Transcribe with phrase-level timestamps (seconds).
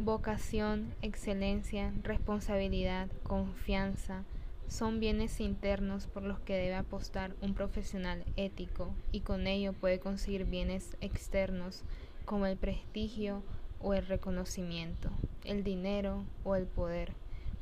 [0.00, 4.22] Vocación, excelencia, responsabilidad, confianza
[4.68, 9.98] son bienes internos por los que debe apostar un profesional ético y con ello puede
[9.98, 11.82] conseguir bienes externos
[12.26, 13.42] como el prestigio
[13.80, 15.10] o el reconocimiento,
[15.44, 17.14] el dinero o el poder,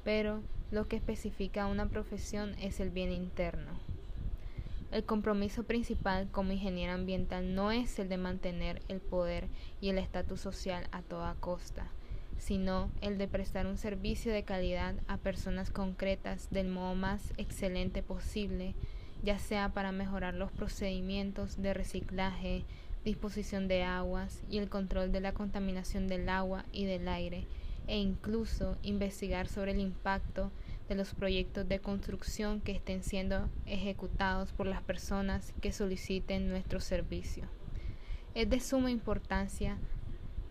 [0.05, 3.73] pero lo que especifica una profesión es el bien interno.
[4.93, 9.49] El compromiso principal como ingeniero ambiental no es el de mantener el poder
[9.81, 11.91] y el estatus social a toda costa,
[12.39, 18.03] sino el de prestar un servicio de calidad a personas concretas del modo más excelente
[18.03, 18.75] posible,
[19.23, 22.65] ya sea para mejorar los procedimientos de reciclaje,
[23.05, 27.47] disposición de aguas y el control de la contaminación del agua y del aire,
[27.87, 30.51] e incluso investigar sobre el impacto
[30.89, 36.81] de los proyectos de construcción que estén siendo ejecutados por las personas que soliciten nuestro
[36.81, 37.45] servicio.
[38.35, 39.79] Es de suma importancia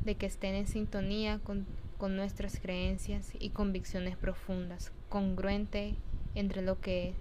[0.06, 1.66] de que estén en sintonía con,
[1.98, 5.96] con nuestras creencias y convicciones profundas, congruente
[6.36, 7.14] entre lo que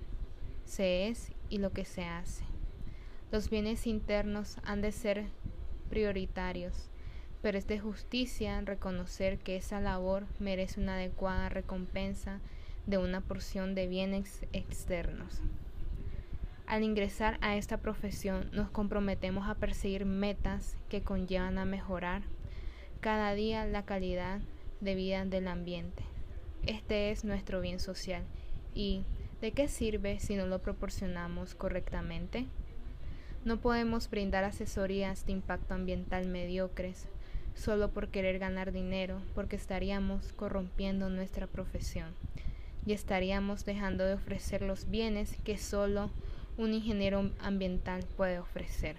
[0.66, 2.44] se es y lo que se hace.
[3.32, 5.24] Los bienes internos han de ser
[5.88, 6.90] prioritarios,
[7.42, 12.40] pero es de justicia reconocer que esa labor merece una adecuada recompensa
[12.86, 15.40] de una porción de bienes externos.
[16.66, 22.22] Al ingresar a esta profesión nos comprometemos a perseguir metas que conllevan a mejorar
[23.04, 24.40] cada día la calidad
[24.80, 26.02] de vida del ambiente.
[26.66, 28.22] Este es nuestro bien social
[28.74, 29.02] y
[29.42, 32.46] ¿de qué sirve si no lo proporcionamos correctamente?
[33.44, 37.06] No podemos brindar asesorías de impacto ambiental mediocres
[37.54, 42.14] solo por querer ganar dinero, porque estaríamos corrompiendo nuestra profesión
[42.86, 46.10] y estaríamos dejando de ofrecer los bienes que solo
[46.56, 48.96] un ingeniero ambiental puede ofrecer.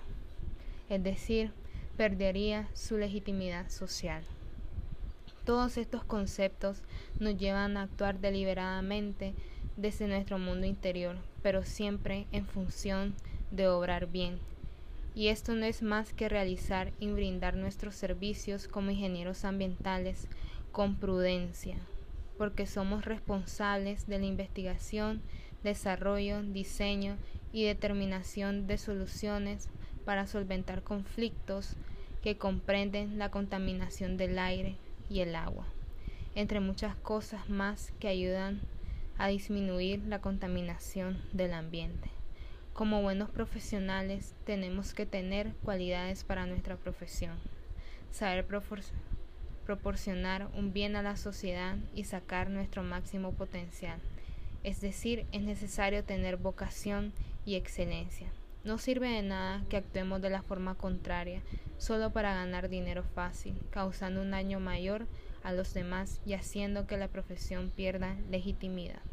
[0.90, 1.54] Es decir,
[1.98, 4.24] perdería su legitimidad social.
[5.46, 6.82] Todos estos conceptos
[7.20, 9.34] nos llevan a actuar deliberadamente
[9.78, 13.14] desde nuestro mundo interior, pero siempre en función
[13.52, 14.40] de obrar bien.
[15.14, 20.28] Y esto no es más que realizar y brindar nuestros servicios como ingenieros ambientales
[20.72, 21.78] con prudencia,
[22.38, 25.22] porque somos responsables de la investigación,
[25.64, 27.18] desarrollo, diseño
[27.54, 29.70] y determinación de soluciones
[30.06, 31.76] para solventar conflictos
[32.22, 34.78] que comprenden la contaminación del aire
[35.10, 35.66] y el agua,
[36.36, 38.62] entre muchas cosas más que ayudan
[39.18, 42.10] a disminuir la contaminación del ambiente.
[42.74, 47.38] Como buenos profesionales tenemos que tener cualidades para nuestra profesión,
[48.12, 48.46] saber
[49.66, 54.00] proporcionar un bien a la sociedad y sacar nuestro máximo potencial.
[54.64, 57.14] Es decir, es necesario tener vocación
[57.46, 58.28] y excelencia.
[58.66, 61.44] No sirve de nada que actuemos de la forma contraria,
[61.78, 65.06] solo para ganar dinero fácil, causando un daño mayor
[65.44, 69.04] a los demás y haciendo que la profesión pierda legitimidad.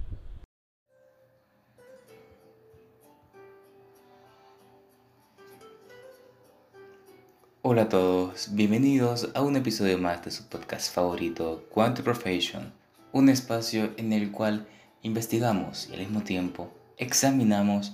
[7.60, 12.72] Hola a todos, bienvenidos a un episodio más de su podcast favorito, Quantum Profession,
[13.12, 14.66] un espacio en el cual
[15.02, 17.92] investigamos y al mismo tiempo examinamos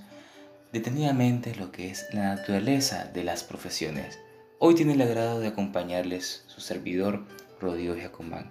[0.73, 4.19] detenidamente lo que es la naturaleza de las profesiones.
[4.59, 7.25] Hoy tiene el agrado de acompañarles su servidor,
[7.61, 8.51] Rodrigo Jacomán.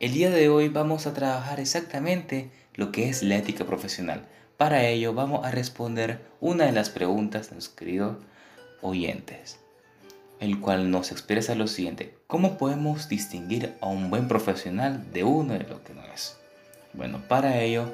[0.00, 4.26] El día de hoy vamos a trabajar exactamente lo que es la ética profesional.
[4.56, 8.16] Para ello vamos a responder una de las preguntas de nuestros queridos
[8.82, 9.58] oyentes
[10.40, 15.54] el cual nos expresa lo siguiente, ¿cómo podemos distinguir a un buen profesional de uno
[15.54, 16.36] de lo que no es?
[16.92, 17.92] Bueno, para ello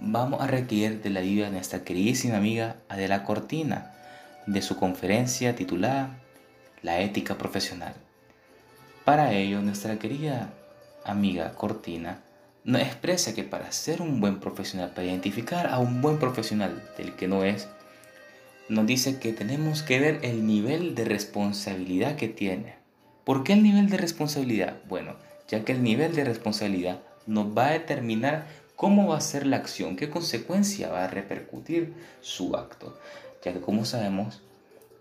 [0.00, 3.92] vamos a requerir de la ayuda de nuestra queridísima amiga Adela Cortina,
[4.46, 6.18] de su conferencia titulada
[6.82, 7.94] La ética profesional.
[9.04, 10.50] Para ello, nuestra querida
[11.04, 12.20] amiga Cortina
[12.64, 17.14] nos expresa que para ser un buen profesional, para identificar a un buen profesional del
[17.14, 17.68] que no es,
[18.68, 22.74] nos dice que tenemos que ver el nivel de responsabilidad que tiene.
[23.24, 24.76] ¿Por qué el nivel de responsabilidad?
[24.88, 25.14] Bueno,
[25.48, 28.46] ya que el nivel de responsabilidad nos va a determinar
[28.78, 32.96] cómo va a ser la acción, qué consecuencia va a repercutir su acto.
[33.44, 34.40] Ya que como sabemos,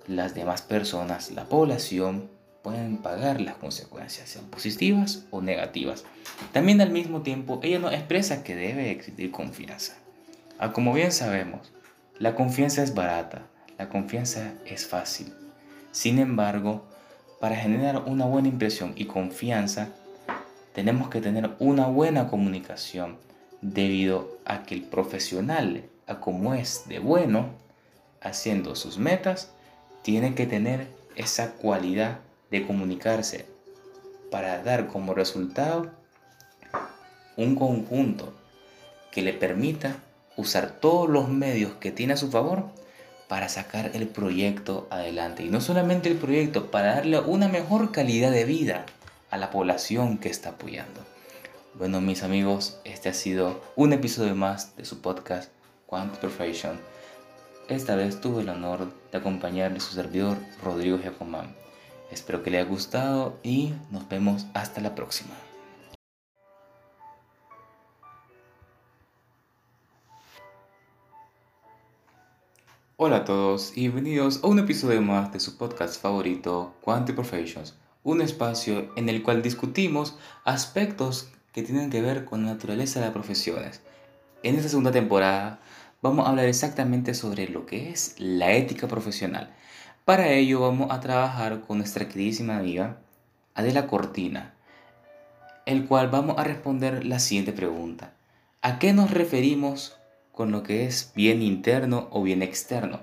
[0.08, 2.28] las demás personas, la población,
[2.64, 6.06] pueden pagar las consecuencias, sean positivas o negativas.
[6.54, 9.94] También al mismo tiempo, ella nos expresa que debe existir confianza.
[10.58, 11.72] Ah, como bien sabemos,
[12.18, 13.44] la confianza es barata,
[13.78, 15.32] la confianza es fácil.
[15.92, 16.84] Sin embargo,
[17.40, 19.90] para generar una buena impresión y confianza,
[20.74, 23.18] tenemos que tener una buena comunicación
[23.62, 27.50] debido a que el profesional, a como es de bueno,
[28.22, 29.52] haciendo sus metas,
[30.02, 32.20] tiene que tener esa cualidad
[32.52, 33.46] de comunicarse
[34.32, 35.92] para dar como resultado
[37.36, 38.34] un conjunto
[39.12, 39.98] que le permita
[40.36, 42.66] usar todos los medios que tiene a su favor
[43.28, 45.44] para sacar el proyecto adelante.
[45.44, 48.86] Y no solamente el proyecto, para darle una mejor calidad de vida
[49.30, 51.02] a la población que está apoyando.
[51.78, 55.52] Bueno, mis amigos, este ha sido un episodio más de su podcast
[55.86, 56.80] Quantum Perfection.
[57.68, 61.56] Esta vez tuve el honor de acompañarle su servidor Rodrigo Giacomán.
[62.10, 65.36] Espero que le haya gustado y nos vemos hasta la próxima.
[72.96, 77.76] Hola a todos y bienvenidos a un episodio más de su podcast favorito, Quantum Professions,
[78.02, 83.08] un espacio en el cual discutimos aspectos que tienen que ver con la naturaleza de
[83.08, 83.82] las profesiones.
[84.44, 85.58] En esta segunda temporada
[86.04, 89.50] vamos a hablar exactamente sobre lo que es la ética profesional.
[90.06, 92.98] Para ello vamos a trabajar con nuestra queridísima amiga
[93.56, 94.54] Adela Cortina,
[95.66, 98.14] el cual vamos a responder la siguiente pregunta.
[98.62, 99.98] ¿A qué nos referimos
[100.34, 103.00] con lo que es bien interno o bien externo?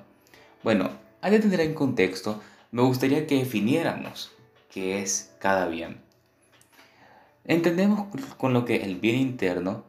[0.62, 0.90] Bueno,
[1.22, 2.40] al de tener en contexto,
[2.70, 4.30] me gustaría que definiéramos
[4.70, 6.03] qué es cada bien.
[7.44, 8.08] Entendemos
[8.38, 9.84] con lo que el bien interno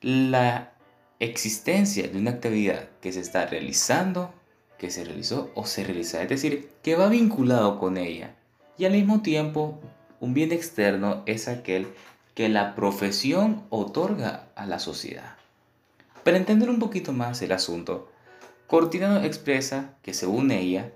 [0.00, 0.72] la
[1.18, 4.32] existencia de una actividad que se está realizando,
[4.78, 8.34] que se realizó o se realiza, es decir, que va vinculado con ella.
[8.78, 9.78] Y al mismo tiempo,
[10.20, 11.88] un bien externo es aquel
[12.34, 15.36] que la profesión otorga a la sociedad.
[16.24, 18.10] Para entender un poquito más el asunto,
[18.66, 20.92] Cortina expresa que según ella,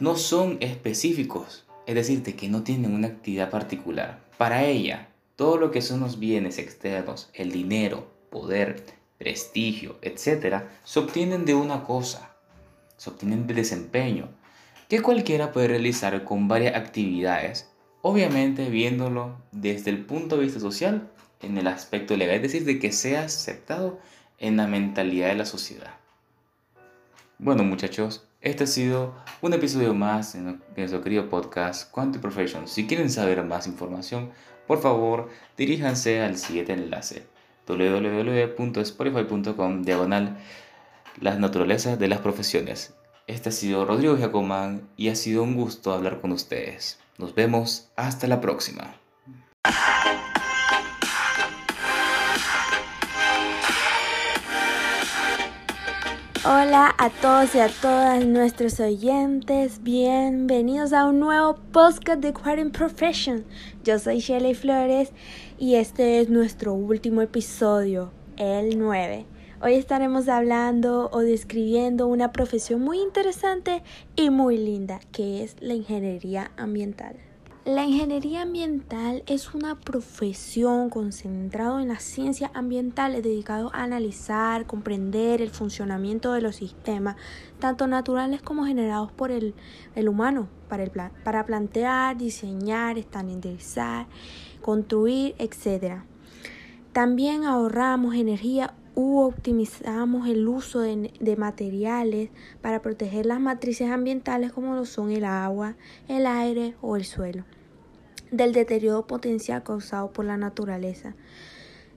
[0.00, 4.20] no son específicos, es decir, que no tienen una actividad particular.
[4.38, 8.84] Para ella, todo lo que son los bienes externos, el dinero, poder,
[9.18, 12.34] prestigio, etc., se obtienen de una cosa,
[12.96, 14.28] se obtienen de desempeño,
[14.88, 17.70] que cualquiera puede realizar con varias actividades,
[18.02, 21.10] obviamente viéndolo desde el punto de vista social
[21.40, 23.98] en el aspecto legal, es decir, de que sea aceptado
[24.38, 25.94] en la mentalidad de la sociedad.
[27.38, 32.68] Bueno muchachos, este ha sido un episodio más en nuestro querido podcast Quantum Profession.
[32.68, 34.32] Si quieren saber más información,
[34.66, 37.26] por favor diríjanse al siguiente enlace
[37.66, 40.36] www.spotify.com diagonal
[41.22, 42.92] las naturalezas de las profesiones.
[43.26, 46.98] Este ha sido Rodrigo Jacomán y ha sido un gusto hablar con ustedes.
[47.16, 48.94] Nos vemos hasta la próxima.
[56.46, 62.68] Hola a todos y a todas nuestros oyentes, bienvenidos a un nuevo podcast de Quarantine
[62.68, 63.46] Profession.
[63.82, 65.10] Yo soy Shelly Flores
[65.58, 69.24] y este es nuestro último episodio, el 9.
[69.62, 73.82] Hoy estaremos hablando o describiendo una profesión muy interesante
[74.14, 77.16] y muy linda, que es la ingeniería ambiental.
[77.64, 85.40] La ingeniería ambiental es una profesión concentrada en las ciencias ambientales dedicado a analizar, comprender
[85.40, 87.16] el funcionamiento de los sistemas,
[87.60, 89.54] tanto naturales como generados por el,
[89.96, 90.90] humano, para, el
[91.24, 94.08] para plantear, diseñar, estandarizar,
[94.60, 96.02] construir, etc.
[96.92, 102.30] También ahorramos energía u optimizamos el uso de, de, materiales
[102.60, 105.76] para proteger las matrices ambientales como lo son el agua,
[106.08, 107.44] el aire o el suelo
[108.30, 111.14] del deterioro potencial causado por la naturaleza.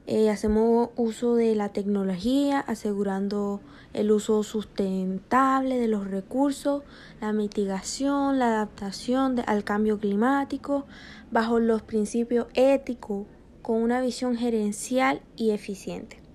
[0.06, 3.60] Eh, hacemos uso de la tecnología, asegurando
[3.94, 6.84] el uso sustentable de los recursos,
[7.20, 10.86] la mitigación, la adaptación al cambio climático,
[11.30, 13.26] bajo los principios éticos,
[13.62, 16.27] con una visión gerencial y eficiente.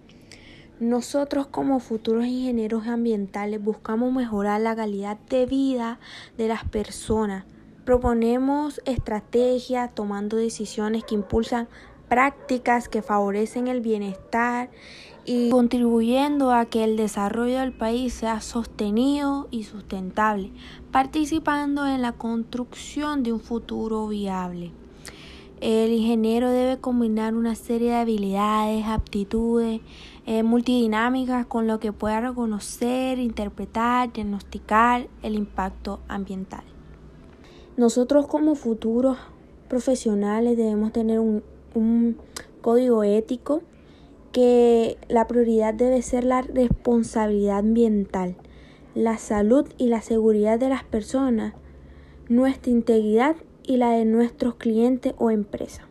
[0.82, 6.00] Nosotros como futuros ingenieros ambientales buscamos mejorar la calidad de vida
[6.36, 7.44] de las personas.
[7.84, 11.68] Proponemos estrategias tomando decisiones que impulsan
[12.08, 14.70] prácticas que favorecen el bienestar
[15.24, 20.50] y contribuyendo a que el desarrollo del país sea sostenido y sustentable,
[20.90, 24.72] participando en la construcción de un futuro viable.
[25.62, 29.80] El ingeniero debe combinar una serie de habilidades, aptitudes
[30.26, 36.64] eh, multidinámicas con lo que pueda reconocer, interpretar, diagnosticar el impacto ambiental.
[37.76, 39.18] Nosotros como futuros
[39.68, 42.16] profesionales debemos tener un, un
[42.60, 43.62] código ético
[44.32, 48.34] que la prioridad debe ser la responsabilidad ambiental,
[48.96, 51.54] la salud y la seguridad de las personas,
[52.28, 55.86] nuestra integridad y la de nuestros clientes o empresas.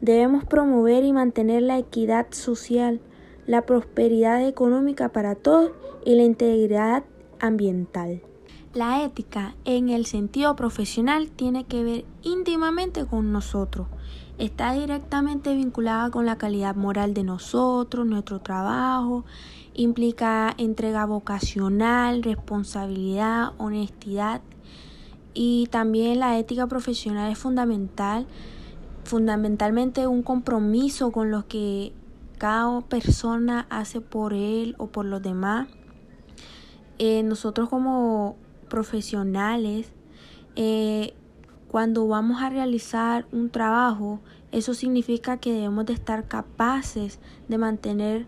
[0.00, 3.00] Debemos promover y mantener la equidad social,
[3.46, 5.72] la prosperidad económica para todos
[6.04, 7.04] y la integridad
[7.40, 8.22] ambiental.
[8.74, 13.86] La ética en el sentido profesional tiene que ver íntimamente con nosotros.
[14.36, 19.24] Está directamente vinculada con la calidad moral de nosotros, nuestro trabajo.
[19.72, 24.42] Implica entrega vocacional, responsabilidad, honestidad.
[25.38, 28.26] Y también la ética profesional es fundamental,
[29.04, 31.92] fundamentalmente un compromiso con lo que
[32.38, 35.68] cada persona hace por él o por los demás.
[36.98, 38.36] Eh, nosotros como
[38.70, 39.92] profesionales,
[40.56, 41.12] eh,
[41.68, 44.20] cuando vamos a realizar un trabajo,
[44.52, 48.26] eso significa que debemos de estar capaces de mantener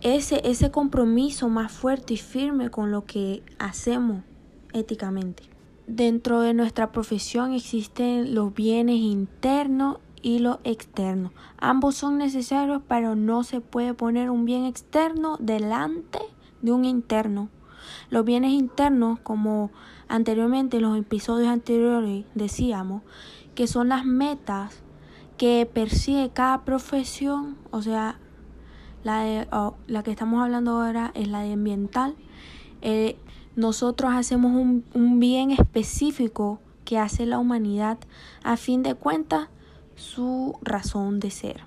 [0.00, 4.22] ese, ese compromiso más fuerte y firme con lo que hacemos
[4.72, 5.55] éticamente.
[5.86, 11.30] Dentro de nuestra profesión existen los bienes internos y los externos.
[11.58, 16.18] Ambos son necesarios, pero no se puede poner un bien externo delante
[16.62, 17.50] de un interno.
[18.10, 19.70] Los bienes internos, como
[20.08, 23.02] anteriormente en los episodios anteriores decíamos,
[23.54, 24.82] que son las metas
[25.38, 28.18] que persigue cada profesión, o sea,
[29.04, 29.46] la,
[29.86, 32.16] la que estamos hablando ahora es la de ambiental.
[32.82, 33.16] Eh,
[33.54, 37.98] nosotros hacemos un, un bien específico que hace la humanidad
[38.42, 39.48] a fin de cuentas
[39.96, 41.62] su razón de ser.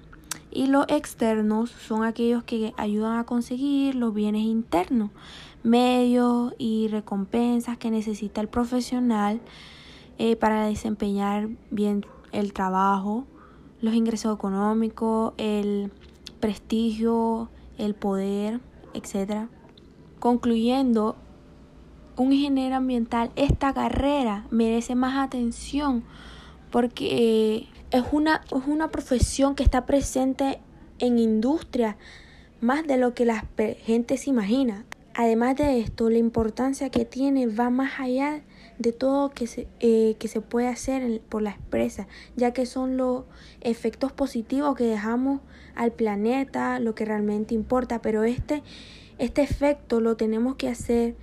[0.51, 5.11] Y los externos son aquellos que ayudan a conseguir los bienes internos
[5.63, 9.41] medios y recompensas que necesita el profesional
[10.17, 13.25] eh, para desempeñar bien el trabajo,
[13.81, 15.91] los ingresos económicos, el
[16.39, 18.59] prestigio, el poder,
[18.93, 19.47] etc.
[20.19, 21.15] Concluyendo,
[22.17, 26.03] un ingeniero ambiental, esta carrera merece más atención
[26.71, 30.59] porque es una, es una profesión que está presente
[30.99, 31.97] en industria
[32.61, 33.45] más de lo que la
[33.85, 34.85] gente se imagina.
[35.15, 38.41] Además de esto, la importancia que tiene va más allá
[38.77, 42.95] de todo que se, eh, que se puede hacer por la empresa, ya que son
[42.95, 43.25] los
[43.61, 45.41] efectos positivos que dejamos
[45.75, 48.63] al planeta, lo que realmente importa, pero este,
[49.19, 51.15] este efecto lo tenemos que hacer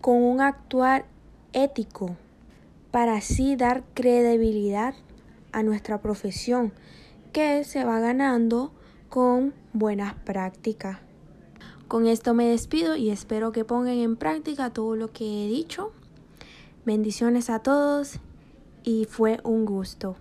[0.00, 1.06] con un actuar
[1.52, 2.16] ético
[2.90, 4.94] para así dar credibilidad
[5.52, 6.72] a nuestra profesión
[7.32, 8.72] que se va ganando
[9.08, 10.98] con buenas prácticas.
[11.86, 15.92] Con esto me despido y espero que pongan en práctica todo lo que he dicho.
[16.84, 18.18] Bendiciones a todos
[18.82, 20.16] y fue un gusto.